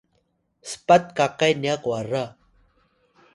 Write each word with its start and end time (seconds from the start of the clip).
spat 0.69 1.03
kakay 1.17 1.53
nya 1.61 1.73
kwara 1.83 2.23